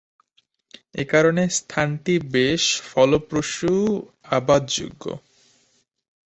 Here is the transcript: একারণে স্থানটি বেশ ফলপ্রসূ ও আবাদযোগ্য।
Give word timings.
একারণে 0.95 1.45
স্থানটি 1.57 2.13
বেশ 2.35 2.63
ফলপ্রসূ 2.89 3.73
ও 3.87 4.01
আবাদযোগ্য। 4.31 5.03